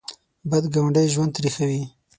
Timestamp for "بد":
0.49-0.63